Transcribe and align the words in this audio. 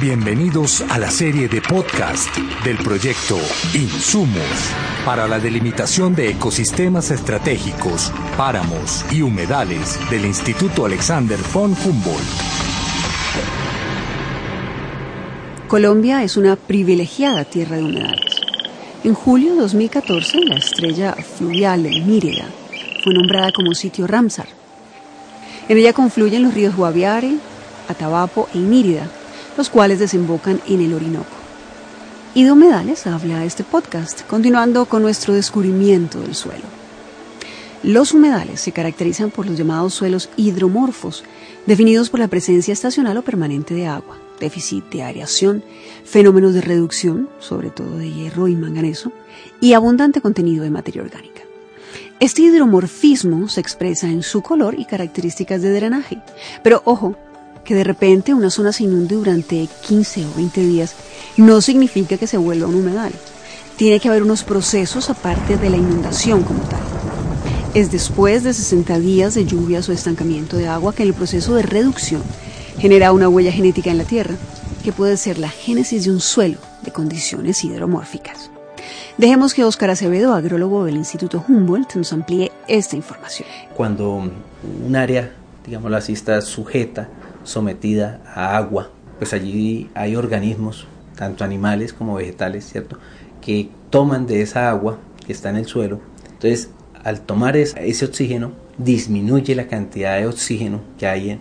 Bienvenidos 0.00 0.82
a 0.82 0.96
la 0.96 1.10
serie 1.10 1.48
de 1.48 1.60
podcast 1.60 2.32
del 2.62 2.76
proyecto 2.78 3.36
Insumos 3.74 4.44
para 5.04 5.26
la 5.26 5.40
delimitación 5.40 6.14
de 6.14 6.30
ecosistemas 6.30 7.10
estratégicos, 7.10 8.12
páramos 8.36 9.04
y 9.10 9.22
humedales 9.22 9.98
del 10.08 10.24
Instituto 10.24 10.86
Alexander 10.86 11.36
von 11.52 11.74
Humboldt. 11.84 12.22
Colombia 15.66 16.22
es 16.22 16.36
una 16.36 16.54
privilegiada 16.54 17.44
tierra 17.44 17.78
de 17.78 17.82
humedales. 17.82 18.40
En 19.02 19.14
julio 19.14 19.54
de 19.54 19.62
2014, 19.62 20.44
la 20.44 20.58
estrella 20.58 21.14
fluvial 21.14 21.82
Mírida 21.82 22.44
fue 23.02 23.14
nombrada 23.14 23.50
como 23.50 23.74
sitio 23.74 24.06
Ramsar. 24.06 24.46
En 25.68 25.76
ella 25.76 25.92
confluyen 25.92 26.44
los 26.44 26.54
ríos 26.54 26.76
Guaviare, 26.76 27.34
Atabapo 27.88 28.48
e 28.54 28.58
Inírida, 28.58 29.10
los 29.58 29.68
cuales 29.68 29.98
desembocan 29.98 30.60
en 30.68 30.80
el 30.80 30.94
Orinoco. 30.94 31.36
Y 32.32 32.44
de 32.44 32.52
humedales 32.52 33.08
habla 33.08 33.44
este 33.44 33.64
podcast, 33.64 34.22
continuando 34.22 34.86
con 34.86 35.02
nuestro 35.02 35.34
descubrimiento 35.34 36.20
del 36.20 36.36
suelo. 36.36 36.64
Los 37.82 38.12
humedales 38.12 38.60
se 38.60 38.70
caracterizan 38.70 39.30
por 39.32 39.46
los 39.46 39.58
llamados 39.58 39.94
suelos 39.94 40.30
hidromorfos, 40.36 41.24
definidos 41.66 42.08
por 42.08 42.20
la 42.20 42.28
presencia 42.28 42.72
estacional 42.72 43.16
o 43.16 43.22
permanente 43.22 43.74
de 43.74 43.88
agua, 43.88 44.16
déficit 44.38 44.84
de 44.90 45.02
aireación, 45.02 45.64
fenómenos 46.04 46.54
de 46.54 46.60
reducción, 46.60 47.28
sobre 47.40 47.70
todo 47.70 47.98
de 47.98 48.12
hierro 48.12 48.46
y 48.46 48.54
manganeso, 48.54 49.10
y 49.60 49.72
abundante 49.72 50.20
contenido 50.20 50.62
de 50.62 50.70
materia 50.70 51.02
orgánica. 51.02 51.42
Este 52.20 52.42
hidromorfismo 52.42 53.48
se 53.48 53.60
expresa 53.60 54.08
en 54.08 54.22
su 54.22 54.40
color 54.40 54.76
y 54.78 54.84
características 54.84 55.62
de 55.62 55.72
drenaje. 55.72 56.18
Pero 56.64 56.82
ojo, 56.84 57.16
que 57.68 57.74
de 57.74 57.84
repente 57.84 58.32
una 58.32 58.48
zona 58.48 58.72
se 58.72 58.84
inunde 58.84 59.14
durante 59.14 59.68
15 59.86 60.24
o 60.24 60.34
20 60.36 60.62
días 60.62 60.94
no 61.36 61.60
significa 61.60 62.16
que 62.16 62.26
se 62.26 62.38
vuelva 62.38 62.66
un 62.66 62.76
humedal. 62.76 63.12
Tiene 63.76 64.00
que 64.00 64.08
haber 64.08 64.22
unos 64.22 64.42
procesos 64.42 65.10
aparte 65.10 65.58
de 65.58 65.68
la 65.68 65.76
inundación 65.76 66.44
como 66.44 66.60
tal. 66.60 66.80
Es 67.74 67.92
después 67.92 68.42
de 68.42 68.54
60 68.54 68.98
días 69.00 69.34
de 69.34 69.44
lluvias 69.44 69.86
o 69.86 69.92
estancamiento 69.92 70.56
de 70.56 70.66
agua 70.66 70.94
que 70.94 71.02
el 71.02 71.12
proceso 71.12 71.56
de 71.56 71.62
reducción 71.62 72.22
genera 72.78 73.12
una 73.12 73.28
huella 73.28 73.52
genética 73.52 73.90
en 73.90 73.98
la 73.98 74.04
tierra, 74.04 74.36
que 74.82 74.92
puede 74.92 75.18
ser 75.18 75.38
la 75.38 75.50
génesis 75.50 76.06
de 76.06 76.10
un 76.10 76.20
suelo 76.20 76.56
de 76.84 76.90
condiciones 76.90 77.62
hidromórficas. 77.64 78.50
Dejemos 79.18 79.52
que 79.52 79.64
Óscar 79.64 79.90
Acevedo, 79.90 80.32
agrólogo 80.32 80.86
del 80.86 80.96
Instituto 80.96 81.44
Humboldt, 81.46 81.96
nos 81.96 82.14
amplíe 82.14 82.50
esta 82.66 82.96
información. 82.96 83.46
Cuando 83.76 84.14
un 84.14 84.96
área, 84.96 85.34
digámoslo 85.66 85.98
así, 85.98 86.14
está 86.14 86.40
sujeta 86.40 87.10
sometida 87.48 88.20
a 88.26 88.56
agua, 88.56 88.90
pues 89.18 89.32
allí 89.32 89.90
hay 89.94 90.16
organismos, 90.16 90.86
tanto 91.16 91.44
animales 91.44 91.92
como 91.92 92.14
vegetales, 92.14 92.68
¿cierto? 92.68 92.98
Que 93.40 93.70
toman 93.90 94.26
de 94.26 94.42
esa 94.42 94.68
agua 94.68 94.98
que 95.26 95.32
está 95.32 95.50
en 95.50 95.56
el 95.56 95.66
suelo. 95.66 96.00
Entonces, 96.26 96.70
al 97.02 97.22
tomar 97.22 97.56
ese 97.56 98.04
oxígeno, 98.04 98.52
disminuye 98.76 99.54
la 99.54 99.66
cantidad 99.66 100.18
de 100.18 100.26
oxígeno 100.26 100.80
que 100.98 101.06
hay 101.06 101.30
en, 101.30 101.40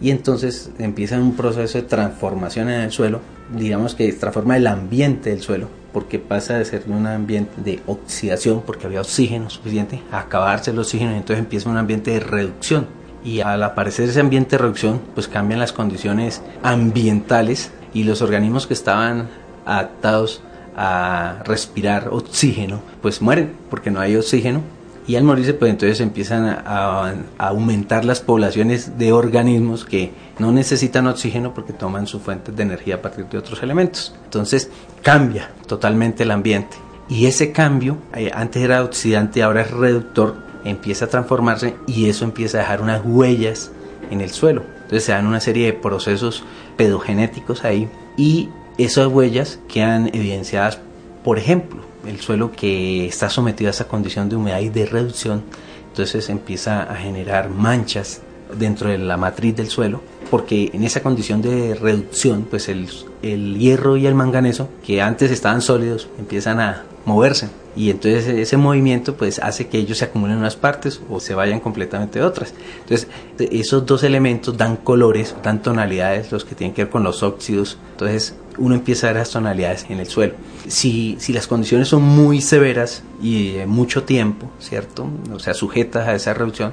y 0.00 0.10
entonces 0.10 0.70
empieza 0.78 1.18
un 1.18 1.36
proceso 1.36 1.78
de 1.78 1.84
transformación 1.84 2.68
en 2.68 2.80
el 2.80 2.90
suelo, 2.90 3.20
digamos 3.56 3.94
que 3.94 4.12
transforma 4.12 4.56
el 4.56 4.66
ambiente 4.66 5.30
del 5.30 5.40
suelo, 5.40 5.68
porque 5.92 6.18
pasa 6.18 6.58
de 6.58 6.64
ser 6.64 6.82
un 6.88 7.06
ambiente 7.06 7.52
de 7.62 7.80
oxidación, 7.86 8.62
porque 8.66 8.86
había 8.86 9.00
oxígeno 9.00 9.48
suficiente, 9.48 10.02
a 10.10 10.20
acabarse 10.20 10.72
el 10.72 10.78
oxígeno 10.78 11.12
y 11.12 11.18
entonces 11.18 11.38
empieza 11.38 11.70
un 11.70 11.76
ambiente 11.76 12.10
de 12.10 12.20
reducción 12.20 13.03
y 13.24 13.40
al 13.40 13.62
aparecer 13.62 14.08
ese 14.08 14.20
ambiente 14.20 14.56
de 14.56 14.62
reducción, 14.62 15.00
pues 15.14 15.26
cambian 15.26 15.58
las 15.58 15.72
condiciones 15.72 16.42
ambientales 16.62 17.72
y 17.94 18.04
los 18.04 18.22
organismos 18.22 18.66
que 18.66 18.74
estaban 18.74 19.28
adaptados 19.64 20.42
a 20.76 21.36
respirar 21.44 22.08
oxígeno, 22.10 22.80
pues 23.00 23.22
mueren 23.22 23.52
porque 23.70 23.90
no 23.90 24.00
hay 24.00 24.16
oxígeno 24.16 24.60
y 25.06 25.16
al 25.16 25.24
morirse 25.24 25.54
pues 25.54 25.70
entonces 25.70 26.00
empiezan 26.00 26.46
a, 26.46 27.14
aumentar 27.38 28.04
las 28.04 28.20
poblaciones 28.20 28.98
de 28.98 29.12
organismos 29.12 29.84
que 29.84 30.12
no 30.38 30.50
necesitan 30.50 31.06
oxígeno 31.06 31.54
porque 31.54 31.72
toman 31.72 32.06
su 32.06 32.20
fuente 32.20 32.52
de 32.52 32.62
energía 32.62 32.96
a 32.96 33.02
partir 33.02 33.26
de 33.26 33.38
otros 33.38 33.62
elementos. 33.62 34.14
Entonces 34.24 34.70
cambia 35.02 35.50
totalmente 35.66 36.22
el 36.22 36.30
ambiente 36.30 36.76
y 37.08 37.26
ese 37.26 37.52
cambio, 37.52 37.98
eh, 38.14 38.30
antes 38.34 38.62
era 38.62 38.82
oxidante, 38.82 39.42
ahora 39.42 39.62
es 39.62 39.70
reductor, 39.70 40.36
empieza 40.64 41.06
a 41.06 41.08
transformarse 41.08 41.76
y 41.86 42.08
eso 42.08 42.24
empieza 42.24 42.58
a 42.58 42.60
dejar 42.62 42.80
unas 42.80 43.02
huellas 43.04 43.70
en 44.10 44.20
el 44.20 44.30
suelo. 44.30 44.62
Entonces 44.74 45.04
se 45.04 45.12
dan 45.12 45.26
una 45.26 45.40
serie 45.40 45.66
de 45.66 45.72
procesos 45.72 46.44
pedogenéticos 46.76 47.64
ahí 47.64 47.88
y 48.16 48.48
esas 48.78 49.06
huellas 49.06 49.58
quedan 49.68 50.08
evidenciadas, 50.08 50.80
por 51.22 51.38
ejemplo, 51.38 51.82
el 52.06 52.20
suelo 52.20 52.52
que 52.52 53.06
está 53.06 53.30
sometido 53.30 53.68
a 53.68 53.70
esa 53.70 53.88
condición 53.88 54.28
de 54.28 54.36
humedad 54.36 54.60
y 54.60 54.68
de 54.68 54.86
reducción, 54.86 55.42
entonces 55.88 56.28
empieza 56.28 56.82
a 56.82 56.96
generar 56.96 57.48
manchas 57.50 58.22
dentro 58.56 58.90
de 58.90 58.98
la 58.98 59.16
matriz 59.16 59.56
del 59.56 59.68
suelo, 59.68 60.00
porque 60.30 60.70
en 60.72 60.84
esa 60.84 61.02
condición 61.02 61.42
de 61.42 61.74
reducción, 61.74 62.46
pues 62.48 62.68
el, 62.68 62.88
el 63.22 63.58
hierro 63.58 63.96
y 63.96 64.06
el 64.06 64.14
manganeso, 64.14 64.68
que 64.84 65.00
antes 65.00 65.30
estaban 65.30 65.62
sólidos, 65.62 66.08
empiezan 66.18 66.60
a 66.60 66.84
moverse 67.04 67.48
y 67.76 67.90
entonces 67.90 68.26
ese 68.26 68.56
movimiento 68.56 69.16
pues 69.16 69.40
hace 69.40 69.66
que 69.66 69.78
ellos 69.78 69.98
se 69.98 70.04
acumulen 70.04 70.34
en 70.34 70.40
unas 70.40 70.56
partes 70.56 71.00
o 71.10 71.18
se 71.18 71.34
vayan 71.34 71.58
completamente 71.58 72.20
de 72.20 72.24
otras. 72.24 72.54
Entonces 72.80 73.08
esos 73.38 73.84
dos 73.84 74.04
elementos 74.04 74.56
dan 74.56 74.76
colores, 74.76 75.34
dan 75.42 75.60
tonalidades, 75.60 76.30
los 76.30 76.44
que 76.44 76.54
tienen 76.54 76.74
que 76.74 76.84
ver 76.84 76.92
con 76.92 77.02
los 77.02 77.22
óxidos. 77.22 77.78
Entonces 77.92 78.36
uno 78.58 78.76
empieza 78.76 79.08
a 79.08 79.10
ver 79.10 79.20
las 79.20 79.30
tonalidades 79.30 79.86
en 79.88 79.98
el 79.98 80.06
suelo. 80.06 80.34
Si, 80.68 81.16
si 81.18 81.32
las 81.32 81.48
condiciones 81.48 81.88
son 81.88 82.02
muy 82.02 82.40
severas 82.40 83.02
y 83.20 83.56
mucho 83.66 84.04
tiempo, 84.04 84.48
¿cierto? 84.60 85.08
O 85.32 85.40
sea, 85.40 85.54
sujetas 85.54 86.06
a 86.06 86.14
esa 86.14 86.32
reducción, 86.32 86.72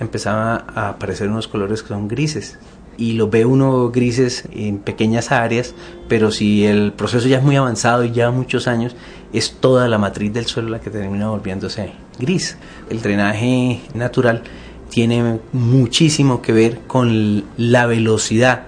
empezaban 0.00 0.64
a 0.74 0.90
aparecer 0.90 1.28
unos 1.28 1.48
colores 1.48 1.82
que 1.82 1.88
son 1.88 2.08
grises, 2.08 2.58
y 2.96 3.12
lo 3.12 3.28
ve 3.28 3.44
uno 3.44 3.90
grises 3.90 4.44
en 4.52 4.78
pequeñas 4.78 5.32
áreas, 5.32 5.74
pero 6.08 6.30
si 6.30 6.64
el 6.64 6.92
proceso 6.92 7.26
ya 7.28 7.38
es 7.38 7.42
muy 7.42 7.56
avanzado 7.56 8.04
y 8.04 8.12
lleva 8.12 8.30
muchos 8.30 8.68
años, 8.68 8.94
es 9.32 9.56
toda 9.60 9.88
la 9.88 9.98
matriz 9.98 10.32
del 10.32 10.46
suelo 10.46 10.68
la 10.68 10.80
que 10.80 10.90
termina 10.90 11.28
volviéndose 11.28 11.92
gris. 12.18 12.56
El 12.88 13.02
drenaje 13.02 13.80
natural 13.94 14.42
tiene 14.90 15.40
muchísimo 15.52 16.40
que 16.40 16.52
ver 16.52 16.80
con 16.86 17.44
la 17.56 17.86
velocidad 17.86 18.62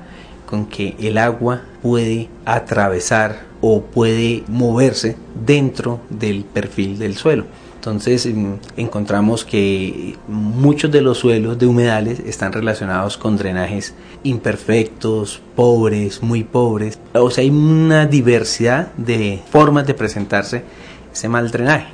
con 0.46 0.66
que 0.66 0.96
el 1.00 1.18
agua 1.18 1.62
puede 1.82 2.28
atravesar 2.44 3.46
o 3.60 3.82
puede 3.82 4.44
moverse 4.48 5.16
dentro 5.44 6.00
del 6.10 6.44
perfil 6.44 6.98
del 6.98 7.16
suelo. 7.16 7.44
Entonces 7.86 8.28
encontramos 8.76 9.44
que 9.44 10.16
muchos 10.26 10.90
de 10.90 11.02
los 11.02 11.18
suelos 11.18 11.56
de 11.56 11.68
humedales 11.68 12.18
están 12.18 12.52
relacionados 12.52 13.16
con 13.16 13.36
drenajes 13.36 13.94
imperfectos, 14.24 15.40
pobres, 15.54 16.20
muy 16.20 16.42
pobres. 16.42 16.98
O 17.12 17.30
sea, 17.30 17.42
hay 17.42 17.50
una 17.50 18.06
diversidad 18.06 18.92
de 18.96 19.40
formas 19.50 19.86
de 19.86 19.94
presentarse 19.94 20.64
ese 21.12 21.28
mal 21.28 21.52
drenaje. 21.52 21.86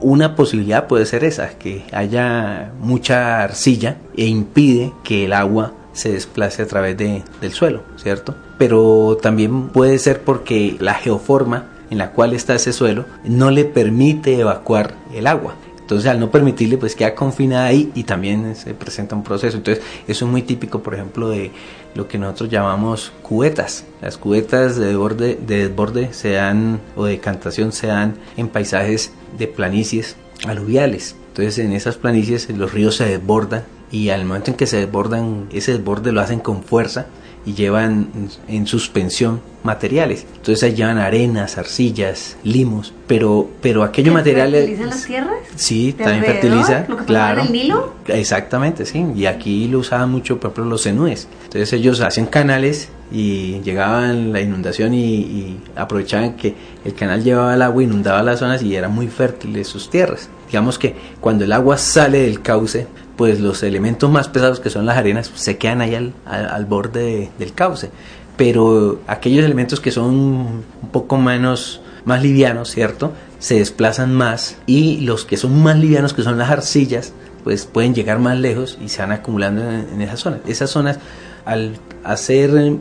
Una 0.00 0.34
posibilidad 0.36 0.86
puede 0.86 1.04
ser 1.04 1.22
esa, 1.22 1.50
que 1.50 1.84
haya 1.92 2.72
mucha 2.80 3.42
arcilla 3.42 3.98
e 4.16 4.24
impide 4.24 4.94
que 5.04 5.26
el 5.26 5.34
agua 5.34 5.74
se 5.92 6.12
desplace 6.12 6.62
a 6.62 6.66
través 6.66 6.96
de, 6.96 7.22
del 7.42 7.52
suelo, 7.52 7.82
¿cierto? 7.96 8.34
Pero 8.56 9.18
también 9.20 9.68
puede 9.68 9.98
ser 9.98 10.22
porque 10.22 10.78
la 10.80 10.94
geoforma 10.94 11.75
en 11.90 11.98
la 11.98 12.12
cual 12.12 12.32
está 12.32 12.54
ese 12.54 12.72
suelo 12.72 13.06
no 13.24 13.50
le 13.50 13.64
permite 13.64 14.38
evacuar 14.38 14.94
el 15.14 15.26
agua. 15.26 15.54
Entonces 15.86 16.10
al 16.10 16.18
no 16.18 16.32
permitirle 16.32 16.78
pues 16.78 16.96
queda 16.96 17.14
confinada 17.14 17.66
ahí 17.66 17.92
y 17.94 18.02
también 18.02 18.56
se 18.56 18.74
presenta 18.74 19.14
un 19.14 19.22
proceso. 19.22 19.56
Entonces 19.56 19.84
eso 20.08 20.24
es 20.24 20.30
muy 20.30 20.42
típico 20.42 20.82
por 20.82 20.94
ejemplo 20.94 21.28
de 21.28 21.52
lo 21.94 22.08
que 22.08 22.18
nosotros 22.18 22.50
llamamos 22.50 23.12
cubetas. 23.22 23.84
Las 24.02 24.16
cubetas 24.16 24.76
de 24.76 24.86
desborde, 24.86 25.38
de 25.46 25.68
desborde 25.68 26.12
se 26.12 26.32
dan 26.32 26.80
o 26.96 27.04
de 27.04 27.20
cantación 27.20 27.70
se 27.70 27.86
dan 27.86 28.16
en 28.36 28.48
paisajes 28.48 29.12
de 29.38 29.46
planicies 29.46 30.16
aluviales. 30.44 31.14
Entonces 31.28 31.58
en 31.58 31.72
esas 31.72 31.96
planicies 31.96 32.50
los 32.50 32.72
ríos 32.72 32.96
se 32.96 33.04
desbordan 33.04 33.62
y 33.92 34.08
al 34.08 34.24
momento 34.24 34.50
en 34.50 34.56
que 34.56 34.66
se 34.66 34.78
desbordan 34.78 35.46
ese 35.52 35.70
desborde 35.78 36.10
lo 36.10 36.20
hacen 36.20 36.40
con 36.40 36.64
fuerza 36.64 37.06
y 37.44 37.54
llevan 37.54 38.08
en 38.48 38.66
suspensión 38.66 39.40
materiales. 39.66 40.26
Entonces 40.36 40.62
ahí 40.62 40.74
llevan 40.74 40.98
arenas, 40.98 41.58
arcillas, 41.58 42.38
limos, 42.42 42.94
pero, 43.06 43.50
pero 43.60 43.82
aquellos 43.82 44.14
materiales... 44.14 44.60
¿Fertilizan 44.60 44.88
las 44.88 45.04
tierras? 45.04 45.36
Sí, 45.56 45.92
también 45.92 46.24
fertiliza. 46.24 46.86
¿Lo 46.88 46.96
que 46.96 47.04
claro. 47.04 47.42
el 47.42 47.52
Nilo? 47.52 47.94
Exactamente, 48.06 48.86
sí. 48.86 49.04
Y 49.14 49.26
aquí 49.26 49.68
lo 49.68 49.80
usaban 49.80 50.10
mucho, 50.10 50.40
por 50.40 50.52
ejemplo, 50.52 50.70
los 50.70 50.82
cenúes. 50.82 51.28
Entonces 51.44 51.72
ellos 51.74 52.00
hacían 52.00 52.26
canales 52.26 52.88
y 53.12 53.60
llegaban 53.60 54.32
la 54.32 54.40
inundación 54.40 54.94
y, 54.94 55.04
y, 55.04 55.60
aprovechaban 55.76 56.34
que 56.34 56.54
el 56.84 56.94
canal 56.94 57.22
llevaba 57.22 57.54
el 57.54 57.62
agua, 57.62 57.82
inundaba 57.82 58.22
las 58.22 58.40
zonas 58.40 58.62
y 58.62 58.74
eran 58.74 58.94
muy 58.94 59.08
fértiles 59.08 59.68
sus 59.68 59.90
tierras. 59.90 60.28
Digamos 60.48 60.78
que 60.78 60.94
cuando 61.20 61.44
el 61.44 61.52
agua 61.52 61.76
sale 61.76 62.22
del 62.22 62.42
cauce, 62.42 62.86
pues 63.16 63.40
los 63.40 63.62
elementos 63.62 64.10
más 64.10 64.28
pesados 64.28 64.60
que 64.60 64.70
son 64.70 64.86
las 64.86 64.96
arenas 64.96 65.30
se 65.34 65.56
quedan 65.56 65.80
ahí 65.80 65.94
al, 65.94 66.12
al, 66.24 66.48
al 66.48 66.64
borde 66.66 67.02
de, 67.02 67.30
del 67.38 67.52
cauce. 67.52 67.90
Pero 68.36 69.00
aquellos 69.06 69.44
elementos 69.44 69.80
que 69.80 69.90
son 69.90 70.14
un 70.14 70.64
poco 70.92 71.16
menos 71.16 71.80
más 72.04 72.22
livianos, 72.22 72.70
¿cierto? 72.70 73.12
Se 73.38 73.58
desplazan 73.58 74.14
más 74.14 74.58
y 74.66 75.00
los 75.00 75.24
que 75.24 75.36
son 75.36 75.62
más 75.62 75.78
livianos, 75.78 76.14
que 76.14 76.22
son 76.22 76.38
las 76.38 76.50
arcillas, 76.50 77.12
pues 77.44 77.66
pueden 77.66 77.94
llegar 77.94 78.18
más 78.18 78.38
lejos 78.38 78.78
y 78.82 78.88
se 78.88 79.02
van 79.02 79.12
acumulando 79.12 79.62
en, 79.62 79.88
en 79.92 80.02
esas 80.02 80.20
zonas. 80.20 80.40
Esas 80.46 80.70
zonas, 80.70 80.98
al 81.44 81.78
hacer 82.04 82.78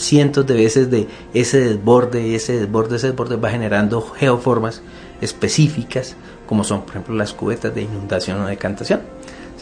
cientos 0.00 0.46
de 0.46 0.54
veces 0.54 0.90
de 0.90 1.06
ese 1.34 1.60
desborde, 1.60 2.34
ese 2.34 2.58
desborde, 2.58 2.96
ese 2.96 3.08
desborde 3.08 3.36
va 3.36 3.50
generando 3.50 4.00
geoformas 4.02 4.82
específicas, 5.20 6.16
como 6.46 6.64
son, 6.64 6.82
por 6.82 6.90
ejemplo, 6.90 7.14
las 7.14 7.32
cubetas 7.32 7.74
de 7.74 7.82
inundación 7.82 8.40
o 8.40 8.46
decantación, 8.46 9.00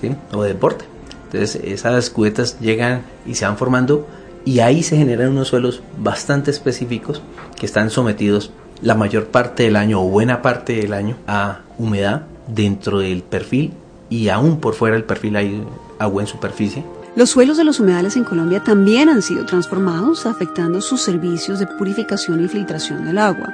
¿sí? 0.01 0.15
o 0.33 0.43
desborde. 0.43 0.85
Entonces, 1.25 1.61
esas 1.65 2.11
cubetas 2.11 2.59
llegan 2.61 3.03
y 3.27 3.35
se 3.35 3.45
van 3.45 3.59
formando 3.59 4.07
y 4.49 4.61
ahí 4.61 4.83
se 4.83 4.97
generan 4.97 5.33
unos 5.33 5.49
suelos 5.49 5.83
bastante 5.99 6.51
específicos 6.51 7.21
que 7.61 7.67
están 7.67 7.91
sometidos 7.91 8.51
la 8.81 8.95
mayor 8.95 9.27
parte 9.27 9.65
del 9.65 9.77
año 9.77 10.01
o 10.01 10.09
buena 10.09 10.41
parte 10.41 10.77
del 10.77 10.95
año 10.95 11.17
a 11.27 11.61
humedad 11.77 12.23
dentro 12.47 13.01
del 13.01 13.23
perfil 13.23 13.75
y 14.09 14.31
aún 14.31 14.59
por 14.59 14.73
fuera 14.73 14.97
del 14.97 15.05
perfil 15.05 15.37
hay 15.37 15.63
agua 15.99 16.23
en 16.23 16.29
superficie. 16.29 16.83
Los 17.15 17.29
suelos 17.29 17.59
de 17.59 17.65
los 17.65 17.79
humedales 17.79 18.17
en 18.17 18.25
Colombia 18.25 18.65
también 18.65 19.11
han 19.11 19.21
sido 19.21 19.45
transformados, 19.45 20.25
afectando 20.25 20.81
sus 20.81 21.03
servicios 21.03 21.59
de 21.59 21.67
purificación 21.67 22.43
y 22.43 22.49
filtración 22.49 23.05
del 23.05 23.19
agua. 23.19 23.53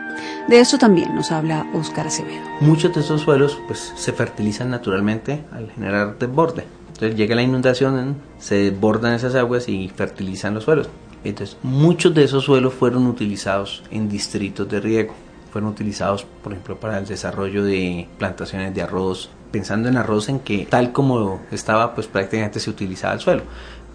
De 0.48 0.60
esto 0.60 0.78
también 0.78 1.12
nos 1.16 1.32
habla 1.32 1.66
Óscar 1.74 2.06
Acevedo. 2.06 2.44
Muchos 2.60 2.94
de 2.94 3.00
esos 3.00 3.22
suelos 3.22 3.58
pues, 3.66 3.92
se 3.96 4.12
fertilizan 4.12 4.70
naturalmente 4.70 5.42
al 5.50 5.72
generar 5.72 6.16
desborde. 6.20 6.66
Entonces 6.94 7.16
llega 7.16 7.34
la 7.34 7.42
inundación, 7.42 8.16
se 8.38 8.70
desbordan 8.70 9.14
esas 9.14 9.34
aguas 9.34 9.68
y 9.68 9.88
fertilizan 9.88 10.54
los 10.54 10.64
suelos. 10.64 10.88
Entonces 11.24 11.56
muchos 11.62 12.14
de 12.14 12.22
esos 12.22 12.44
suelos 12.44 12.72
fueron 12.72 13.06
utilizados 13.06 13.82
en 13.90 14.08
distritos 14.08 14.68
de 14.68 14.80
riego. 14.80 15.14
Fueron 15.52 15.70
utilizados, 15.70 16.24
por 16.42 16.52
ejemplo, 16.52 16.78
para 16.78 16.98
el 16.98 17.06
desarrollo 17.06 17.64
de 17.64 18.08
plantaciones 18.18 18.74
de 18.74 18.82
arroz, 18.82 19.28
pensando 19.50 19.88
en 19.88 19.96
arroz 19.96 20.28
en 20.28 20.40
que 20.40 20.66
tal 20.66 20.92
como 20.92 21.40
estaba, 21.50 21.94
pues 21.94 22.06
prácticamente 22.06 22.60
se 22.60 22.70
utilizaba 22.70 23.14
el 23.14 23.20
suelo. 23.20 23.42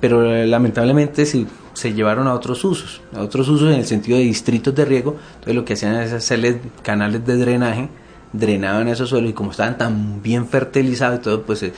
Pero 0.02 0.45
lamentablemente 0.45 1.25
se, 1.25 1.45
se 1.74 1.94
llevaron 1.94 2.28
a 2.28 2.34
otros 2.34 2.63
usos, 2.66 3.02
a 3.16 3.22
otros 3.22 3.48
usos 3.48 3.72
en 3.74 3.80
el 3.80 3.86
sentido 3.86 4.18
de 4.18 4.25
distritos 4.25 4.75
de 4.75 4.84
riego. 4.86 5.16
Entonces 5.36 5.56
lo 5.56 5.63
que 5.63 5.74
hacían 5.74 5.95
es 5.95 6.12
hacerles 6.12 6.57
canales 6.84 7.25
de 7.25 7.38
drenaje 7.38 7.90
drenaban 8.31 8.88
esos 8.88 9.10
suelos 9.10 9.31
y 9.31 9.34
como 9.34 9.52
estaban 9.52 9.78
tan 9.78 10.22
bien 10.22 10.48
fertilizados 10.48 11.20
y 11.20 11.24
todo, 11.24 11.42
pues 11.44 11.64
eh, 11.64 11.74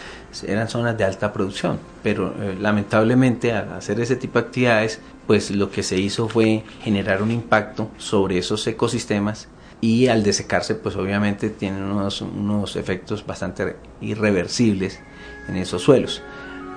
eran 0.46 0.68
zonas 0.68 0.98
de 0.98 1.04
alta 1.04 1.32
producción. 1.32 1.80
Pero 2.04 2.34
eh, 2.40 2.58
lamentablemente 2.60 3.54
al 3.54 3.74
hacer 3.74 4.00
ese 4.00 4.16
tipo 4.16 4.40
de 4.40 4.46
actividades, 4.46 5.00
pues 5.28 5.52
lo 5.52 5.72
que 5.72 5.84
se 5.84 5.98
hizo 5.98 6.28
fue 6.28 6.64
generar 6.82 7.22
un 7.22 7.32
impacto 7.32 7.90
sobre 7.98 8.38
esos 8.38 8.66
ecosistemas 8.68 9.48
y 9.80 10.08
al 10.08 10.24
desecarse, 10.24 10.76
pues 10.76 10.96
obviamente 10.96 11.50
tienen 11.50 11.84
unos, 11.84 12.22
unos 12.22 12.76
efectos 12.76 13.26
bastante 13.26 13.76
irreversibles 14.02 15.00
en 15.48 15.56
esos 15.56 15.82
suelos. 15.82 16.22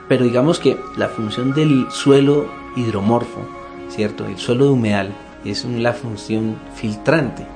Pero 0.08 0.24
digamos 0.24 0.58
que 0.58 0.76
la 0.96 1.08
función 1.08 1.52
del 1.52 1.86
suelo 1.90 2.48
hidromorfo, 2.76 3.40
¿cierto? 3.88 4.26
El 4.26 4.38
suelo 4.38 4.66
de 4.66 4.70
humedal 4.70 5.12
es 5.44 5.64
la 5.64 5.92
función 5.92 6.56
filtrante, 6.74 7.46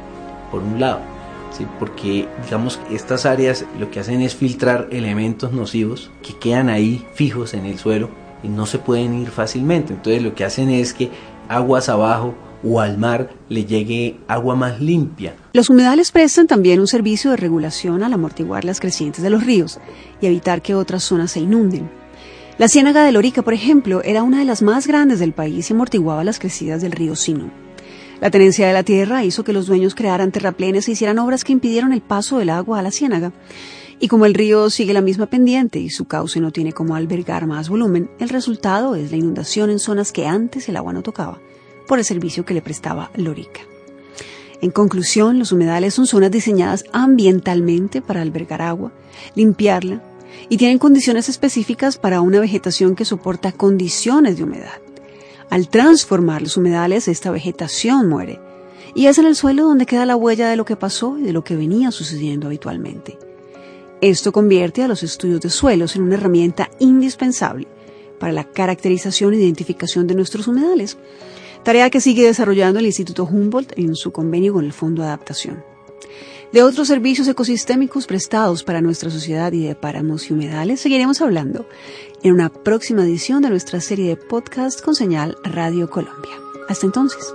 por 0.51 0.63
un 0.63 0.81
lado 0.81 1.01
¿sí? 1.51 1.67
porque 1.79 2.29
digamos 2.45 2.81
estas 2.91 3.27
áreas 3.27 3.65
lo 3.79 3.91
que 3.91 4.01
hacen 4.01 4.23
es 4.23 4.35
filtrar 4.35 4.89
elementos 4.91 5.53
nocivos 5.53 6.11
que 6.23 6.35
quedan 6.35 6.69
ahí 6.69 7.07
fijos 7.15 7.55
en 7.55 7.67
el 7.67 7.79
suelo 7.79 8.11
y 8.43 8.49
no 8.49 8.67
se 8.67 8.79
pueden 8.79 9.15
ir 9.15 9.29
fácilmente. 9.31 9.93
Entonces 9.93 10.23
lo 10.23 10.35
que 10.35 10.45
hacen 10.45 10.71
es 10.71 10.95
que 10.95 11.11
aguas 11.49 11.89
abajo 11.89 12.35
o 12.65 12.81
al 12.81 12.99
mar 12.99 13.31
le 13.49 13.65
llegue 13.65 14.17
agua 14.27 14.57
más 14.57 14.81
limpia. 14.81 15.35
Los 15.53 15.71
humedales 15.71 16.11
prestan 16.11 16.47
también 16.47 16.81
un 16.81 16.87
servicio 16.87 17.31
de 17.31 17.37
regulación 17.37 18.03
al 18.03 18.13
amortiguar 18.13 18.65
las 18.65 18.81
crecientes 18.81 19.23
de 19.23 19.31
los 19.31 19.45
ríos 19.45 19.79
y 20.21 20.27
evitar 20.27 20.63
que 20.63 20.75
otras 20.75 21.05
zonas 21.05 21.33
se 21.33 21.41
inunden. 21.41 21.89
La 22.59 22.69
ciénaga 22.69 23.05
de 23.05 23.13
Lorica, 23.13 23.43
por 23.43 23.55
ejemplo, 23.55 24.03
era 24.03 24.25
una 24.25 24.41
de 24.41 24.45
las 24.45 24.63
más 24.63 24.89
grandes 24.89 25.21
del 25.21 25.33
país 25.33 25.71
y 25.71 25.75
amortiguaba 25.75 26.25
las 26.25 26.41
crecidas 26.41 26.83
del 26.83 26.93
río 26.93 27.15
Sino. 27.15 27.68
La 28.21 28.31
tenencia 28.33 28.67
de 28.67 28.73
la 28.73 28.83
tierra 28.83 29.25
hizo 29.25 29.45
que 29.45 29.53
los 29.53 29.67
dueños 29.67 29.95
crearan 29.95 30.33
terraplenes 30.33 30.89
e 30.89 30.93
hicieran 30.93 31.21
obras 31.21 31.45
que 31.45 31.53
impidieron 31.53 31.93
el 31.93 32.01
paso 32.01 32.39
del 32.39 32.51
agua 32.51 32.81
a 32.81 32.83
la 32.83 32.91
ciénaga. 32.91 33.33
Y 34.01 34.09
como 34.09 34.27
el 34.27 34.35
río 34.35 34.71
sigue 34.71 34.93
la 34.93 35.01
misma 35.01 35.27
pendiente 35.27 35.79
y 35.79 35.91
su 35.91 36.07
cauce 36.07 36.41
no 36.41 36.51
tiene 36.51 36.73
como 36.73 36.97
albergar 36.97 37.47
más 37.47 37.69
volumen, 37.69 38.11
el 38.19 38.29
resultado 38.29 38.97
es 38.97 39.13
la 39.13 39.17
inundación 39.17 39.71
en 39.71 39.79
zonas 39.79 40.11
que 40.11 40.27
antes 40.27 40.69
el 40.69 40.77
agua 40.77 40.93
no 40.93 41.03
tocaba, 41.03 41.41
por 41.87 41.99
el 41.99 42.05
servicio 42.05 42.45
que 42.45 42.55
le 42.55 42.63
prestaba 42.63 43.11
Lorica. 43.15 43.61
En 44.61 44.73
conclusión, 44.73 45.39
los 45.39 45.53
humedales 45.53 45.95
son 45.95 46.09
zonas 46.09 46.33
diseñadas 46.33 46.85
ambientalmente 46.93 48.03
para 48.03 48.23
albergar 48.23 48.63
agua, 48.63 48.93
limpiarla 49.37 50.03
y 50.49 50.57
tienen 50.57 50.79
condiciones 50.79 51.29
específicas 51.29 51.99
para 51.99 52.21
una 52.21 52.41
vegetación 52.41 52.97
que 52.97 53.05
soporta 53.05 53.53
condiciones 53.53 54.37
de 54.37 54.45
humedad. 54.45 54.81
Al 55.51 55.69
transformar 55.69 56.43
los 56.43 56.57
humedales, 56.57 57.09
esta 57.09 57.31
vegetación 57.31 58.09
muere. 58.09 58.41
Y 58.95 59.07
es 59.07 59.19
en 59.19 59.27
el 59.27 59.37
suelo 59.37 59.65
donde 59.65 59.87
queda 59.87 60.05
la 60.05 60.17
huella 60.17 60.49
de 60.49 60.57
lo 60.57 60.65
que 60.65 60.77
pasó 60.77 61.19
y 61.19 61.23
de 61.23 61.33
lo 61.33 61.45
que 61.45 61.57
venía 61.57 61.91
sucediendo 61.91 62.49
habitualmente. 62.49 63.19
Esto 64.01 64.31
convierte 64.31 64.83
a 64.83 64.89
los 64.89 65.03
estudios 65.03 65.41
de 65.41 65.51
suelos 65.51 65.97
en 65.97 66.03
una 66.03 66.15
herramienta 66.15 66.71
indispensable 66.79 67.67
para 68.21 68.33
la 68.33 68.45
caracterización 68.45 69.33
e 69.33 69.39
identificación 69.39 70.07
de 70.07 70.15
nuestros 70.15 70.49
humedales, 70.49 70.99
tarea 71.63 71.91
que 71.91 72.01
sigue 72.01 72.25
desarrollando 72.25 72.79
el 72.79 72.87
Instituto 72.87 73.25
Humboldt 73.25 73.73
en 73.77 73.97
su 73.97 74.13
convenio 74.13 74.53
con 74.53 74.65
el 74.65 74.73
Fondo 74.73 75.03
de 75.03 75.09
Adaptación. 75.09 75.65
De 76.53 76.63
otros 76.63 76.89
servicios 76.89 77.29
ecosistémicos 77.29 78.07
prestados 78.07 78.65
para 78.65 78.81
nuestra 78.81 79.11
sociedad 79.11 79.53
y 79.53 79.65
de 79.65 79.75
páramos 79.75 80.31
y 80.31 80.33
humedales 80.33 80.81
seguiremos 80.81 81.21
hablando 81.21 81.67
en 82.23 82.33
una 82.33 82.49
próxima 82.49 83.03
edición 83.03 83.43
de 83.43 83.51
nuestra 83.51 83.81
serie 83.81 84.09
de 84.09 84.17
podcast 84.17 84.81
con 84.81 84.95
señal 84.95 85.37
Radio 85.45 85.89
Colombia. 85.89 86.35
Hasta 86.69 86.87
entonces. 86.87 87.35